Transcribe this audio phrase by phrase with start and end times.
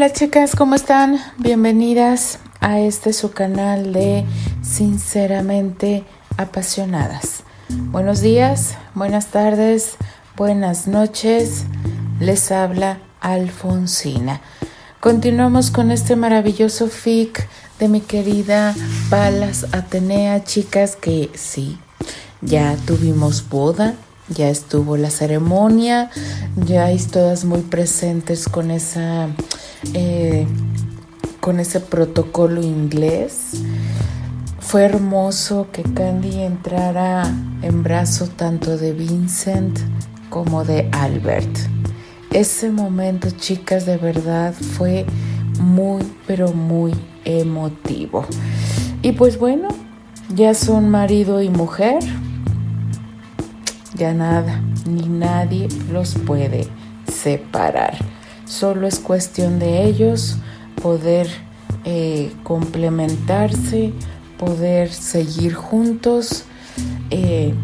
[0.00, 1.18] Hola chicas, ¿cómo están?
[1.36, 4.24] Bienvenidas a este su canal de
[4.62, 6.04] Sinceramente
[6.38, 7.42] Apasionadas.
[7.68, 9.96] Buenos días, buenas tardes,
[10.38, 11.64] buenas noches.
[12.18, 14.40] Les habla Alfonsina.
[15.00, 17.46] Continuamos con este maravilloso fic
[17.78, 18.74] de mi querida
[19.10, 21.78] Palas Atenea, chicas, que sí,
[22.40, 23.96] ya tuvimos boda,
[24.30, 26.08] ya estuvo la ceremonia,
[26.56, 29.28] ya es todas muy presentes con esa
[29.94, 30.46] eh,
[31.40, 33.62] con ese protocolo inglés.
[34.58, 37.22] Fue hermoso que Candy entrara
[37.62, 39.78] en brazo tanto de Vincent
[40.28, 41.58] como de Albert.
[42.32, 45.06] Ese momento, chicas, de verdad fue
[45.58, 46.94] muy, pero muy
[47.24, 48.24] emotivo.
[49.02, 49.68] Y pues bueno,
[50.34, 51.98] ya son marido y mujer
[54.00, 56.66] ya nada, ni nadie los puede
[57.12, 57.98] separar.
[58.50, 60.36] Solo es cuestión de ellos
[60.82, 61.28] poder
[61.84, 63.92] eh, complementarse,
[64.38, 66.42] poder seguir juntos.
[67.10, 67.54] Eh,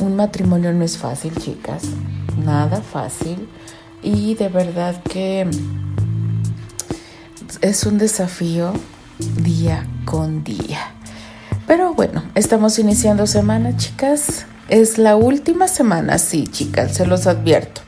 [0.00, 1.84] un matrimonio no es fácil, chicas,
[2.44, 3.48] nada fácil.
[4.02, 5.48] Y de verdad que
[7.60, 8.72] es un desafío
[9.36, 10.80] día con día.
[11.68, 14.46] Pero bueno, estamos iniciando semana, chicas.
[14.68, 17.85] Es la última semana, sí, chicas, se los advierto.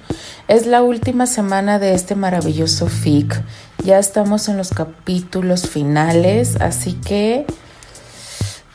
[0.49, 3.39] Es la última semana de este maravilloso FIC.
[3.85, 7.45] Ya estamos en los capítulos finales, así que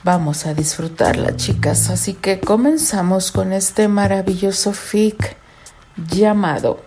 [0.04, 1.90] vamos a disfrutarla, chicas.
[1.90, 5.36] Así que comenzamos con este maravilloso FIC
[5.98, 6.80] llamado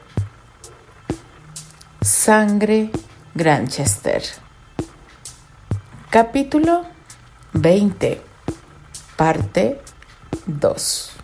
[2.01, 2.93] Sangre
[3.35, 4.23] Granchester.
[6.11, 6.85] Capítulo
[7.55, 8.23] 20.
[9.17, 9.81] Parte
[10.47, 11.16] 2.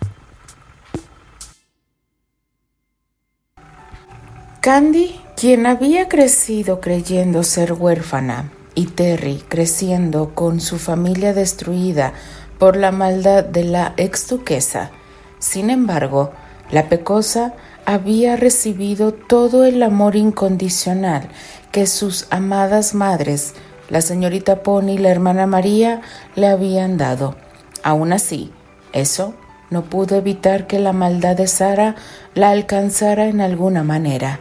[4.63, 12.13] Candy, quien había crecido creyendo ser huérfana, y Terry creciendo con su familia destruida
[12.59, 14.91] por la maldad de la ex duquesa.
[15.37, 16.31] Sin embargo,
[16.71, 21.27] la pecosa había recibido todo el amor incondicional
[21.73, 23.55] que sus amadas madres,
[23.89, 25.99] la señorita Pony y la hermana María,
[26.37, 27.35] le habían dado.
[27.83, 28.53] Aún así,
[28.93, 29.33] eso
[29.69, 31.95] no pudo evitar que la maldad de Sara
[32.33, 34.39] la alcanzara en alguna manera.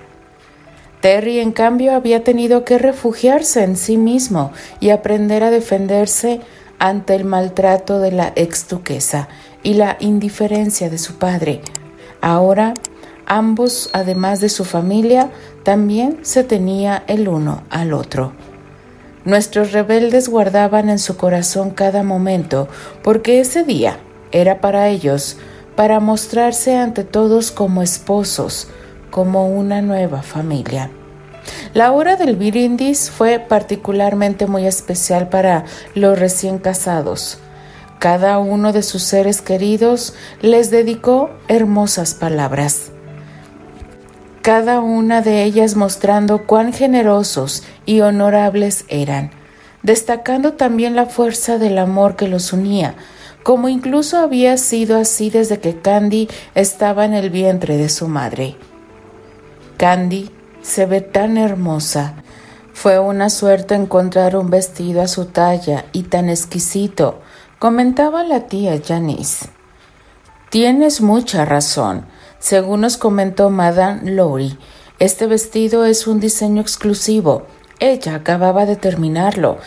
[1.03, 6.41] Terry, en cambio, había tenido que refugiarse en sí mismo y aprender a defenderse
[6.79, 9.29] ante el maltrato de la ex duquesa
[9.65, 11.61] y la indiferencia de su padre.
[12.21, 12.75] Ahora,
[13.27, 15.31] ambos, además de su familia,
[15.65, 18.33] también se tenía el uno al otro.
[19.25, 22.69] Nuestros rebeldes guardaban en su corazón cada momento,
[23.03, 23.99] porque ese día,
[24.31, 25.37] era para ellos
[25.75, 28.69] para mostrarse ante todos como esposos,
[29.13, 30.91] como una nueva familia.
[31.75, 35.65] La hora del brindis fue particularmente muy especial para
[35.95, 37.39] los recién casados.
[38.01, 42.91] Cada uno de sus seres queridos les dedicó hermosas palabras.
[44.41, 49.31] Cada una de ellas mostrando cuán generosos y honorables eran,
[49.83, 52.97] destacando también la fuerza del amor que los unía,
[53.43, 58.57] como incluso había sido así desde que Candy estaba en el vientre de su madre.
[59.83, 60.31] Candy
[60.63, 62.15] se ve tan hermosa.
[62.73, 67.19] Fue una suerte encontrar un vestido a su talla y tan exquisito,
[67.59, 69.49] comentaba la tía Janice.
[70.51, 72.07] Tienes mucha razón.
[72.39, 74.57] Según nos comentó Madame Lowry,
[75.01, 77.49] este vestido es un diseño exclusivo.
[77.81, 79.59] Ella acababa de terminarlo.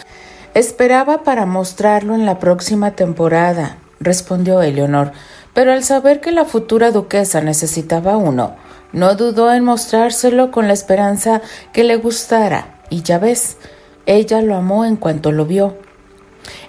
[0.54, 5.12] Esperaba para mostrarlo en la próxima temporada, respondió Eleonor,
[5.54, 8.56] pero al saber que la futura duquesa necesitaba uno,
[8.96, 11.42] no dudó en mostrárselo con la esperanza
[11.74, 13.58] que le gustara, y ya ves,
[14.06, 15.76] ella lo amó en cuanto lo vio.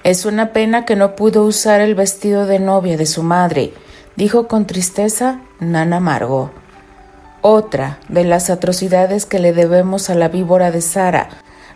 [0.02, 3.72] Es una pena que no pudo usar el vestido de novia de su madre,
[4.16, 6.50] dijo con tristeza Nana Margo.
[7.42, 11.28] Otra de las atrocidades que le debemos a la víbora de Sara,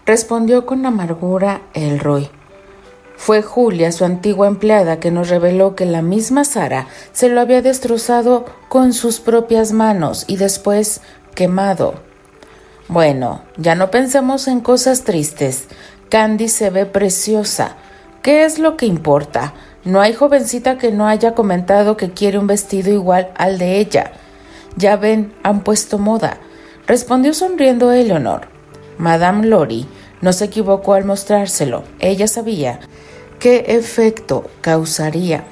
[0.05, 2.29] respondió con amargura Elroy.
[3.21, 7.61] Fue Julia, su antigua empleada, que nos reveló que la misma Sara se lo había
[7.61, 11.03] destrozado con sus propias manos y después
[11.35, 11.97] quemado.
[12.89, 15.67] Bueno, ya no pensemos en cosas tristes.
[16.09, 17.77] Candy se ve preciosa.
[18.23, 19.53] ¿Qué es lo que importa?
[19.85, 24.13] No hay jovencita que no haya comentado que quiere un vestido igual al de ella.
[24.77, 26.39] Ya ven, han puesto moda,
[26.87, 28.49] respondió sonriendo Eleanor.
[28.97, 29.87] Madame Lori
[30.21, 31.85] no se equivocó al mostrárselo.
[31.99, 32.81] Ella sabía
[33.39, 35.45] qué efecto causaría.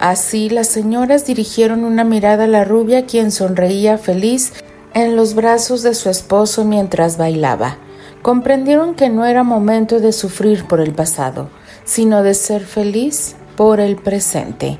[0.00, 4.52] Así las señoras dirigieron una mirada a la rubia, quien sonreía feliz
[4.92, 7.78] en los brazos de su esposo mientras bailaba.
[8.22, 11.50] Comprendieron que no era momento de sufrir por el pasado,
[11.84, 14.78] sino de ser feliz por el presente.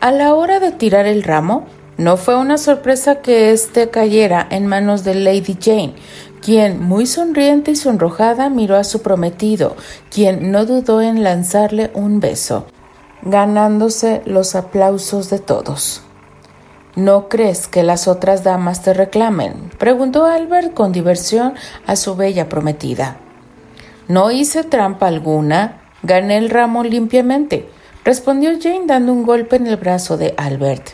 [0.00, 4.66] A la hora de tirar el ramo, no fue una sorpresa que éste cayera en
[4.66, 5.94] manos de Lady Jane,
[6.44, 9.76] quien, muy sonriente y sonrojada, miró a su prometido,
[10.10, 12.66] quien no dudó en lanzarle un beso,
[13.22, 16.02] ganándose los aplausos de todos.
[16.96, 19.70] ¿No crees que las otras damas te reclamen?
[19.78, 21.54] preguntó Albert con diversión
[21.86, 23.16] a su bella prometida.
[24.06, 27.70] No hice trampa alguna, gané el ramo limpiamente,
[28.04, 30.90] respondió Jane dando un golpe en el brazo de Albert.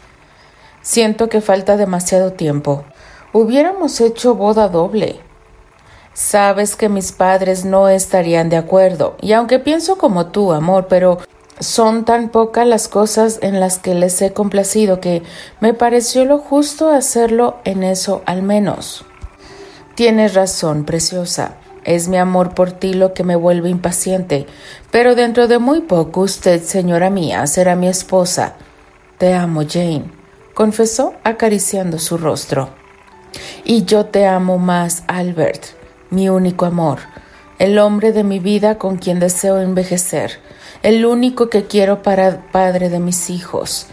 [0.80, 2.84] Siento que falta demasiado tiempo.
[3.32, 5.28] Hubiéramos hecho boda doble.
[6.12, 11.18] Sabes que mis padres no estarían de acuerdo, y aunque pienso como tú, amor, pero
[11.60, 15.22] son tan pocas las cosas en las que les he complacido que
[15.60, 19.04] me pareció lo justo hacerlo en eso al menos.
[19.94, 21.56] Tienes razón, preciosa.
[21.84, 24.46] Es mi amor por ti lo que me vuelve impaciente,
[24.90, 28.54] pero dentro de muy poco usted, señora mía, será mi esposa.
[29.18, 30.10] Te amo, Jane,
[30.54, 32.70] confesó acariciando su rostro.
[33.64, 35.79] Y yo te amo más, Albert,
[36.10, 36.98] mi único amor,
[37.58, 40.40] el hombre de mi vida con quien deseo envejecer
[40.82, 43.86] el único que quiero para padre de mis hijos.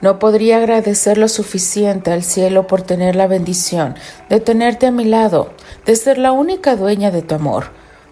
[0.00, 3.94] No podría agradecer lo suficiente al cielo por tener la bendición
[4.28, 5.52] de tenerte a mi lado,
[5.86, 7.66] de ser la única dueña de tu amor,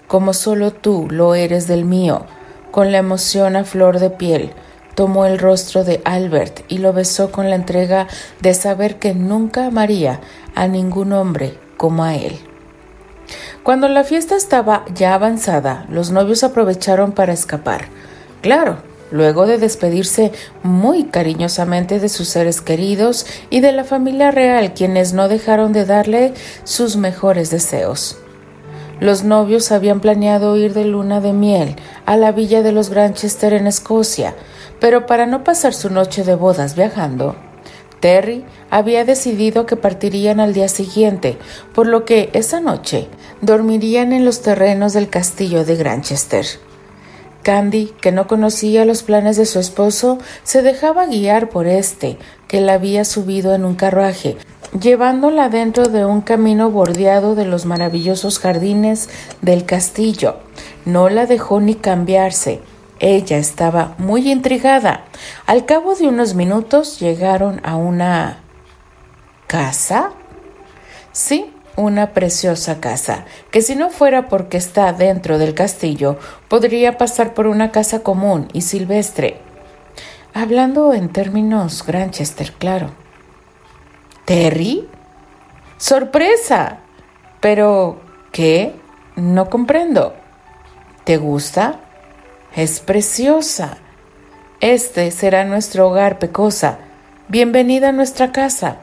[0.07, 2.25] como solo tú lo eres del mío.
[2.71, 4.53] Con la emoción a flor de piel,
[4.95, 8.07] tomó el rostro de Albert y lo besó con la entrega
[8.41, 10.21] de saber que nunca amaría
[10.55, 12.39] a ningún hombre como a él.
[13.63, 17.85] Cuando la fiesta estaba ya avanzada, los novios aprovecharon para escapar.
[18.41, 18.79] Claro,
[19.13, 20.33] luego de despedirse
[20.65, 25.85] muy cariñosamente de sus seres queridos y de la familia real, quienes no dejaron de
[25.85, 28.19] darle sus mejores deseos.
[28.99, 33.53] Los novios habían planeado ir de luna de miel a la villa de los Granchester
[33.53, 34.35] en Escocia,
[34.81, 37.37] pero para no pasar su noche de bodas viajando,
[38.01, 41.39] Terry había decidido que partirían al día siguiente,
[41.73, 43.07] por lo que esa noche
[43.43, 46.47] dormirían en los terrenos del castillo de Granchester.
[47.43, 52.17] Candy, que no conocía los planes de su esposo, se dejaba guiar por este,
[52.47, 54.37] que la había subido en un carruaje,
[54.81, 59.09] llevándola dentro de un camino bordeado de los maravillosos jardines
[59.43, 60.37] del castillo.
[60.85, 62.61] No la dejó ni cambiarse.
[63.01, 65.05] Ella estaba muy intrigada.
[65.47, 68.39] Al cabo de unos minutos llegaron a una
[69.49, 70.13] casa.
[71.11, 77.35] Sí, una preciosa casa, que si no fuera porque está dentro del castillo, podría pasar
[77.35, 79.39] por una casa común y silvestre.
[80.35, 82.91] Hablando en términos Granchester, claro.
[84.25, 84.89] ¿Terry?
[85.79, 86.79] ¡Sorpresa!
[87.41, 88.75] Pero, ¿qué?
[89.17, 90.15] No comprendo.
[91.05, 91.81] ¿Te gusta?
[92.55, 93.79] Es preciosa.
[94.61, 96.79] Este será nuestro hogar, Pecosa.
[97.29, 98.77] Bienvenida a nuestra casa.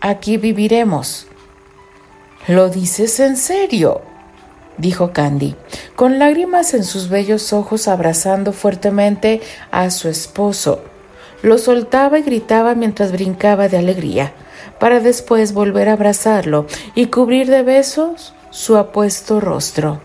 [0.00, 1.26] Aquí viviremos.
[2.46, 4.02] ¿Lo dices en serio?
[4.76, 5.56] dijo Candy,
[5.96, 9.40] con lágrimas en sus bellos ojos abrazando fuertemente
[9.70, 10.82] a su esposo.
[11.42, 14.32] Lo soltaba y gritaba mientras brincaba de alegría,
[14.78, 20.00] para después volver a abrazarlo y cubrir de besos su apuesto rostro.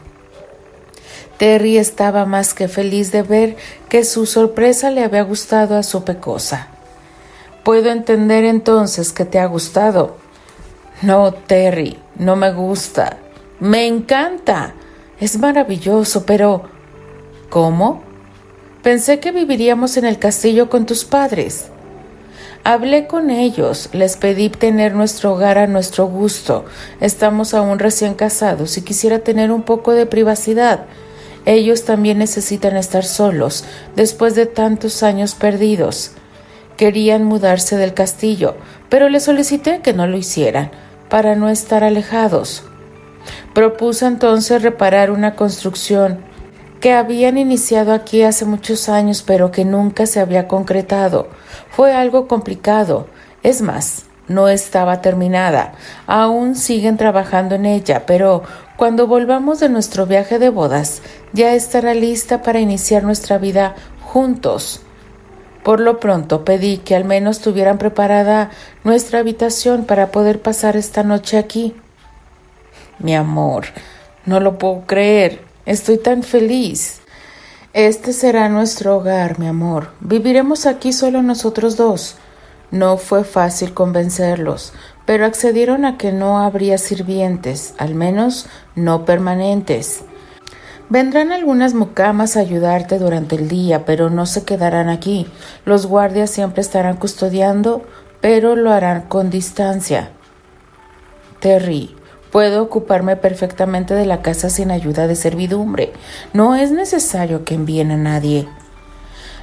[1.38, 3.58] Terry estaba más que feliz de ver
[3.90, 6.68] que su sorpresa le había gustado a su pecosa.
[7.64, 10.16] Puedo entender entonces que te ha gustado,
[11.02, 13.18] no, Terry, no me gusta.
[13.60, 14.76] Me encanta.
[15.20, 16.64] Es maravilloso, pero...
[17.50, 18.04] ¿Cómo?
[18.84, 21.70] Pensé que viviríamos en el castillo con tus padres.
[22.64, 26.66] Hablé con ellos, les pedí tener nuestro hogar a nuestro gusto.
[27.00, 30.86] Estamos aún recién casados y quisiera tener un poco de privacidad.
[31.46, 33.64] Ellos también necesitan estar solos,
[33.96, 36.12] después de tantos años perdidos.
[36.76, 38.56] Querían mudarse del castillo,
[38.90, 40.72] pero les solicité que no lo hicieran
[41.10, 42.64] para no estar alejados.
[43.54, 46.20] Propuso entonces reparar una construcción
[46.80, 51.28] que habían iniciado aquí hace muchos años pero que nunca se había concretado.
[51.72, 53.08] Fue algo complicado.
[53.44, 55.74] Es más, no estaba terminada.
[56.08, 58.44] Aún siguen trabajando en ella, pero
[58.78, 61.02] cuando volvamos de nuestro viaje de bodas,
[61.34, 64.82] ya estará lista para iniciar nuestra vida juntos.
[65.64, 68.50] Por lo pronto pedí que al menos tuvieran preparada
[68.84, 71.76] nuestra habitación para poder pasar esta noche aquí.
[73.00, 73.66] Mi amor,
[74.26, 75.42] no lo puedo creer.
[75.66, 77.02] Estoy tan feliz.
[77.74, 79.92] Este será nuestro hogar, mi amor.
[80.00, 82.18] Viviremos aquí solo nosotros dos.
[82.72, 84.74] No fue fácil convencerlos,
[85.06, 90.04] pero accedieron a que no habría sirvientes, al menos no permanentes.
[90.90, 95.28] Vendrán algunas mucamas a ayudarte durante el día, pero no se quedarán aquí.
[95.64, 97.84] Los guardias siempre estarán custodiando,
[98.22, 100.10] pero lo harán con distancia.
[101.40, 101.96] Terry,
[102.32, 105.94] puedo ocuparme perfectamente de la casa sin ayuda de servidumbre.
[106.34, 108.48] No es necesario que envíen a nadie.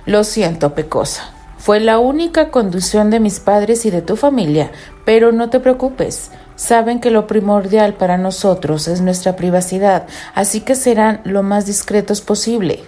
[0.04, 1.32] Lo siento, Pecosa.
[1.58, 4.72] Fue la única conducción de mis padres y de tu familia,
[5.04, 6.32] pero no te preocupes.
[6.56, 12.22] Saben que lo primordial para nosotros es nuestra privacidad, así que serán lo más discretos
[12.22, 12.82] posible.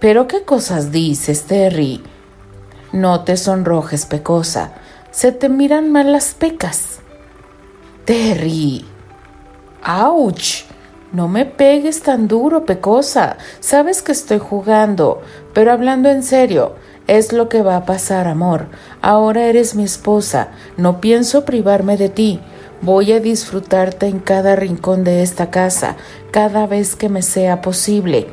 [0.00, 2.02] Pero qué cosas dices, Terry.
[2.92, 4.72] No te sonrojes, Pecosa.
[5.10, 7.00] Se te miran mal las pecas.
[8.04, 8.84] Terry.
[9.82, 10.64] ¡Auch!
[11.12, 13.38] No me pegues tan duro, Pecosa.
[13.60, 15.22] Sabes que estoy jugando,
[15.54, 16.74] pero hablando en serio,
[17.08, 18.66] es lo que va a pasar, amor.
[19.02, 20.48] Ahora eres mi esposa.
[20.76, 22.40] No pienso privarme de ti.
[22.82, 25.96] Voy a disfrutarte en cada rincón de esta casa,
[26.30, 28.28] cada vez que me sea posible.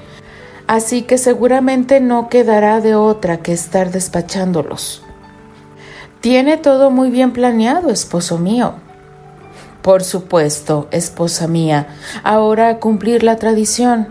[0.67, 5.01] Así que seguramente no quedará de otra que estar despachándolos.
[6.21, 8.73] Tiene todo muy bien planeado, esposo mío.
[9.81, 11.87] Por supuesto, esposa mía.
[12.23, 14.09] Ahora a cumplir la tradición.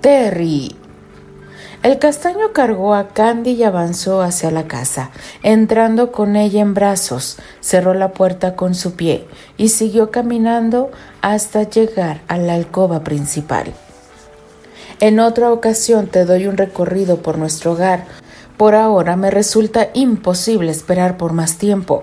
[0.00, 0.76] Terry,
[1.86, 5.12] el castaño cargó a Candy y avanzó hacia la casa,
[5.44, 10.90] entrando con ella en brazos, cerró la puerta con su pie y siguió caminando
[11.22, 13.72] hasta llegar a la alcoba principal.
[14.98, 18.06] En otra ocasión te doy un recorrido por nuestro hogar.
[18.56, 22.02] Por ahora me resulta imposible esperar por más tiempo.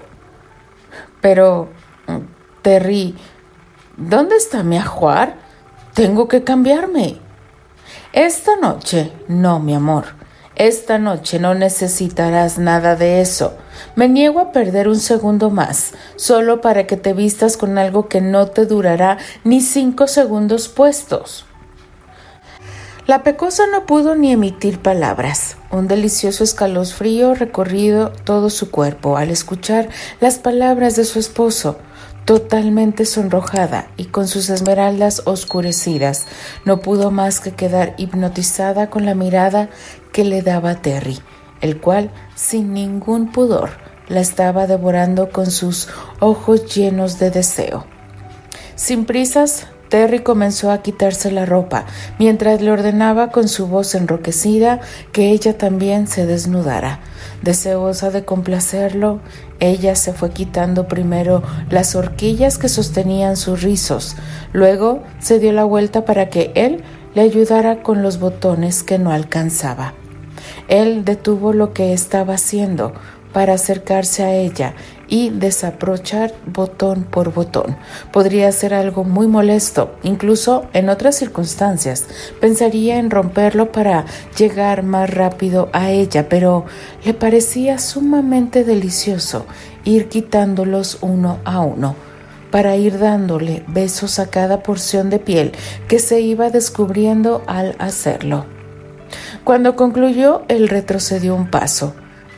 [1.19, 1.67] Pero,
[2.61, 3.17] Terry,
[3.97, 5.35] ¿dónde está mi ajuar?
[5.93, 7.19] Tengo que cambiarme.
[8.13, 10.05] Esta noche, no, mi amor.
[10.55, 13.55] Esta noche no necesitarás nada de eso.
[13.96, 18.22] Me niego a perder un segundo más, solo para que te vistas con algo que
[18.22, 21.48] no te durará ni cinco segundos puestos.
[23.08, 25.58] La pecosa no pudo ni emitir palabras.
[25.72, 29.89] Un delicioso escalofrío recorrido todo su cuerpo al escuchar
[30.22, 31.79] las palabras de su esposo
[32.25, 36.25] totalmente sonrojada y con sus esmeraldas oscurecidas,
[36.65, 39.69] no pudo más que quedar hipnotizada con la mirada
[40.11, 41.19] que le daba Terry,
[41.61, 43.71] el cual, sin ningún pudor,
[44.07, 45.89] la estaba devorando con sus
[46.19, 47.85] ojos llenos de deseo.
[48.75, 51.85] Sin prisas, Terry comenzó a quitarse la ropa,
[52.17, 54.79] mientras le ordenaba con su voz enroquecida
[55.12, 57.00] que ella también se desnudara.
[57.43, 59.19] Deseosa de complacerlo,
[59.59, 64.15] ella se fue quitando primero las horquillas que sostenían sus rizos,
[64.51, 66.83] luego se dio la vuelta para que él
[67.13, 69.93] le ayudara con los botones que no alcanzaba.
[70.69, 72.93] Él detuvo lo que estaba haciendo
[73.31, 74.73] para acercarse a ella
[75.13, 77.77] y desabrochar botón por botón.
[78.12, 82.08] Podría ser algo muy molesto, incluso en otras circunstancias.
[82.41, 84.05] Pensaría en romperlo para
[84.36, 86.65] llegar más rápido a ella, pero
[87.05, 89.46] le parecía sumamente delicioso
[89.84, 91.96] ir quitándolos uno a uno
[92.50, 95.51] para ir dándole besos a cada porción de piel
[95.88, 98.46] que se iba descubriendo al hacerlo.
[99.43, 101.93] Cuando concluyó, él retrocedió un paso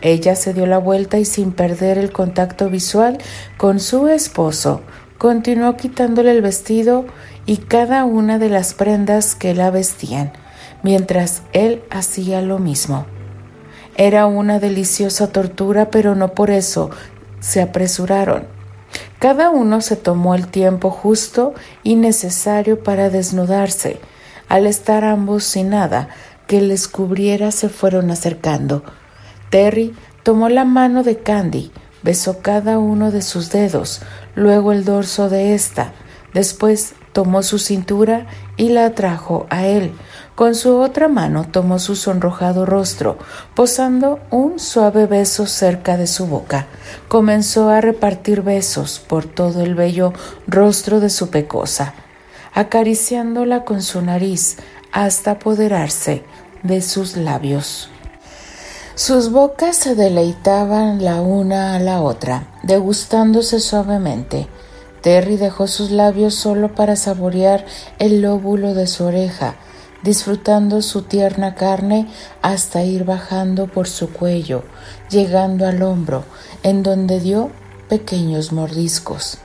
[0.06, 3.18] ella se dio la vuelta y sin perder el contacto visual
[3.58, 4.82] con su esposo,
[5.18, 7.08] continuó quitándole el vestido
[7.48, 10.32] y cada una de las prendas que la vestían,
[10.84, 13.08] mientras él hacía lo mismo.
[13.98, 16.92] Era una deliciosa tortura, pero no por eso
[17.40, 18.46] se apresuraron.
[19.18, 24.00] Cada uno se tomó el tiempo justo y necesario para desnudarse.
[24.50, 26.10] Al estar ambos sin nada
[26.46, 28.84] que les cubriera, se fueron acercando.
[29.56, 31.72] Terry tomó la mano de Candy,
[32.04, 34.02] besó cada uno de sus dedos,
[34.36, 35.94] luego el dorso de ésta,
[36.34, 38.26] después tomó su cintura
[38.58, 39.94] y la atrajo a él.
[40.36, 43.18] Con su otra mano tomó su sonrojado rostro,
[43.56, 46.68] posando un suave beso cerca de su boca.
[47.08, 50.12] Comenzó a repartir besos por todo el bello
[50.48, 51.94] rostro de su pecosa,
[52.54, 54.58] acariciándola con su nariz
[54.92, 56.26] hasta apoderarse
[56.64, 57.90] de sus labios.
[58.96, 64.48] Sus bocas se deleitaban la una a la otra, degustándose suavemente.
[65.02, 67.66] Terry dejó sus labios solo para saborear
[68.00, 69.56] el lóbulo de su oreja,
[70.02, 72.08] disfrutando su tierna carne
[72.42, 74.64] hasta ir bajando por su cuello,
[75.10, 76.24] llegando al hombro,
[76.64, 77.50] en donde dio
[77.90, 79.40] pequeños mordiscos.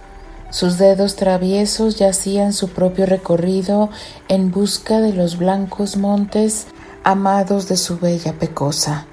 [0.50, 3.90] Sus dedos traviesos yacían su propio recorrido
[4.28, 6.68] en busca de los blancos montes
[7.02, 9.08] amados de su bella pecosa.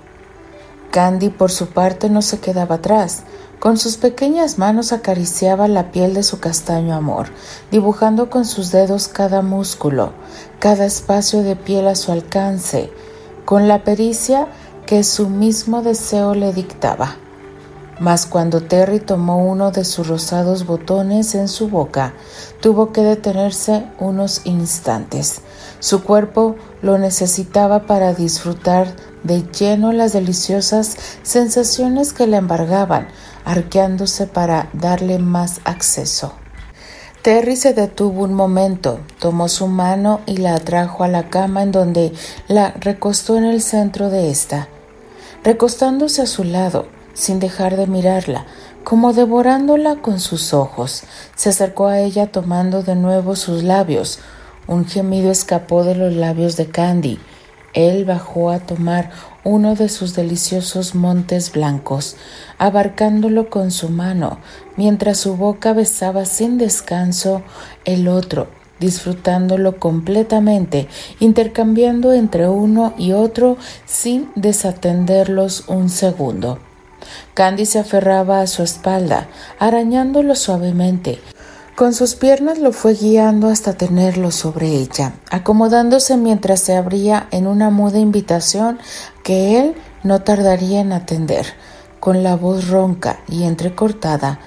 [0.92, 3.24] Candy por su parte no se quedaba atrás.
[3.60, 7.28] Con sus pequeñas manos acariciaba la piel de su castaño amor,
[7.72, 10.12] dibujando con sus dedos cada músculo,
[10.60, 12.92] cada espacio de piel a su alcance,
[13.46, 14.48] con la pericia
[14.86, 17.16] que su mismo deseo le dictaba.
[18.00, 22.14] Mas cuando Terry tomó uno de sus rosados botones en su boca,
[22.62, 25.42] tuvo que detenerse unos instantes.
[25.80, 28.96] Su cuerpo lo necesitaba para disfrutar
[29.28, 33.08] de lleno las deliciosas sensaciones que le embargaban,
[33.46, 36.34] arqueándose para darle más acceso.
[37.22, 41.72] Terry se detuvo un momento, tomó su mano y la atrajo a la cama en
[41.72, 42.14] donde
[42.48, 44.70] la recostó en el centro de esta.
[45.44, 48.46] Recostándose a su lado, sin dejar de mirarla,
[48.84, 51.04] como devorándola con sus ojos,
[51.36, 54.20] se acercó a ella tomando de nuevo sus labios.
[54.66, 57.20] Un gemido escapó de los labios de Candy.
[57.78, 59.12] Él bajó a tomar
[59.44, 62.16] uno de sus deliciosos montes blancos,
[62.58, 64.40] abarcándolo con su mano,
[64.78, 67.44] mientras su boca besaba sin descanso
[67.86, 68.48] el otro,
[68.80, 70.88] disfrutándolo completamente,
[71.20, 76.58] intercambiando entre uno y otro sin desatenderlos un segundo.
[77.36, 79.28] Candy se aferraba a su espalda,
[79.60, 81.20] arañándolo suavemente,
[81.78, 87.46] con sus piernas lo fue guiando hasta tenerlo sobre ella, acomodándose mientras se abría en
[87.46, 88.80] una muda invitación
[89.24, 91.46] que él no tardaría en atender.
[92.00, 94.40] Con la voz ronca y entrecortada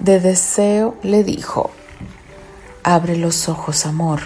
[0.00, 1.70] de deseo le dijo
[2.84, 4.20] Abre los ojos, amor.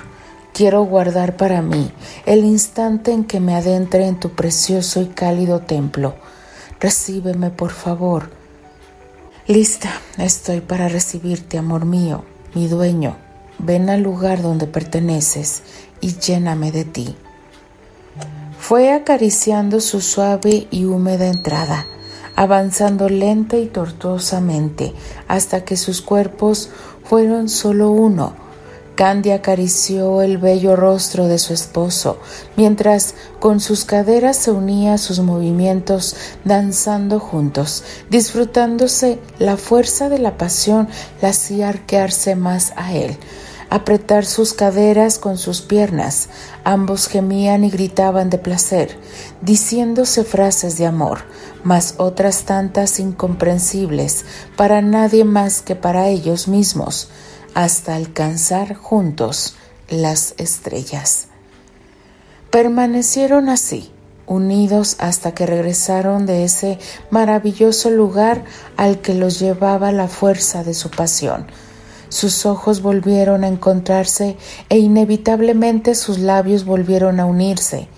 [0.53, 1.91] Quiero guardar para mí
[2.27, 6.17] el instante en que me adentre en tu precioso y cálido templo.
[6.81, 8.29] Recíbeme, por favor.
[9.47, 13.17] Lista estoy para recibirte, amor mío mi dueño,
[13.59, 15.63] ven al lugar donde perteneces
[16.01, 17.17] y lléname de ti.
[18.59, 21.87] Fue acariciando su suave y húmeda entrada,
[22.37, 24.93] avanzando lenta y tortuosamente
[25.29, 26.71] hasta que sus cuerpos
[27.05, 28.35] fueron solo uno,
[28.95, 32.19] Candy acarició el bello rostro de su esposo,
[32.57, 40.19] mientras con sus caderas se unía a sus movimientos, danzando juntos, disfrutándose la fuerza de
[40.19, 40.89] la pasión,
[41.23, 43.17] la hacía arquearse más a él,
[43.71, 46.29] apretar sus caderas con sus piernas.
[46.63, 48.99] Ambos gemían y gritaban de placer,
[49.41, 51.21] diciéndose frases de amor,
[51.65, 57.09] mas otras tantas incomprensibles para nadie más que para ellos mismos
[57.55, 59.57] hasta alcanzar juntos
[59.89, 61.29] las estrellas.
[62.51, 63.91] Permanecieron así,
[64.27, 66.79] unidos hasta que regresaron de ese
[67.11, 68.45] maravilloso lugar
[68.77, 71.47] al que los llevaba la fuerza de su pasión.
[72.09, 74.37] Sus ojos volvieron a encontrarse
[74.69, 77.89] e inevitablemente sus labios volvieron a unirse,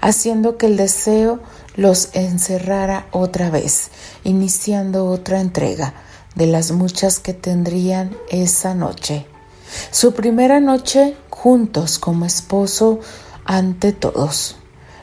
[0.00, 1.40] haciendo que el deseo
[1.74, 3.90] los encerrara otra vez,
[4.24, 5.94] iniciando otra entrega
[6.34, 9.26] de las muchas que tendrían esa noche.
[9.90, 13.00] Su primera noche juntos como esposo
[13.44, 14.56] ante todos.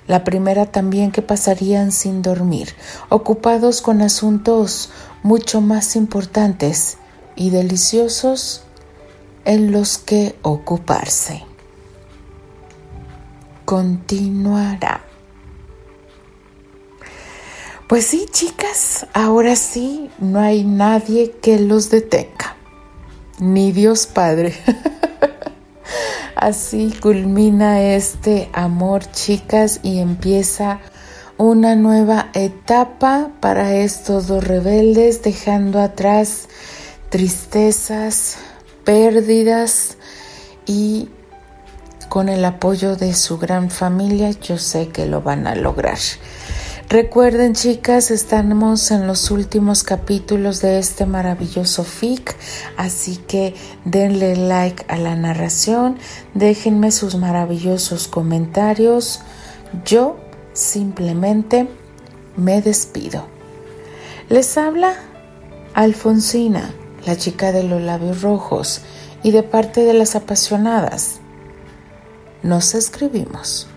[0.08, 2.74] La primera también que pasarían sin dormir,
[3.10, 4.90] ocupados con asuntos
[5.22, 6.98] mucho más importantes
[7.36, 8.64] y deliciosos
[9.46, 11.44] en los que ocuparse.
[13.66, 15.09] Continuará.
[17.90, 22.56] Pues sí, chicas, ahora sí no hay nadie que los detenga,
[23.40, 24.54] ni Dios Padre.
[26.36, 30.82] Así culmina este amor, chicas, y empieza
[31.38, 36.48] una nueva etapa para estos dos rebeldes, dejando atrás
[37.10, 38.38] tristezas,
[38.84, 39.98] pérdidas
[40.68, 41.10] y
[42.08, 45.98] con el apoyo de su gran familia yo sé que lo van a lograr.
[46.90, 52.36] Recuerden chicas, estamos en los últimos capítulos de este maravilloso fic,
[52.78, 53.54] así que
[53.86, 56.00] denle like a la narración,
[56.34, 59.20] déjenme sus maravillosos comentarios.
[59.86, 60.18] Yo
[60.54, 61.68] simplemente
[62.36, 63.28] me despido.
[64.28, 64.96] Les habla
[65.76, 66.74] Alfonsina,
[67.06, 68.82] la chica de los labios rojos,
[69.22, 71.20] y de parte de las apasionadas.
[72.42, 73.68] Nos escribimos,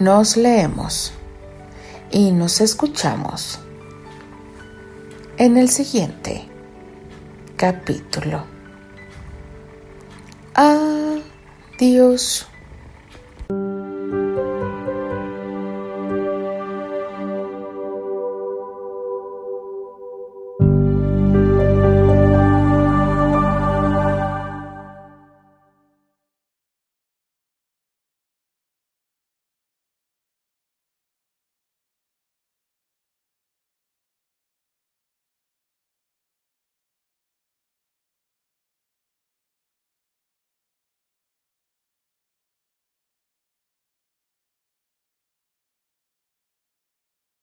[0.00, 1.12] nos leemos
[2.10, 3.58] y nos escuchamos
[5.36, 6.48] en el siguiente
[7.56, 8.44] capítulo.
[10.54, 12.46] Adiós.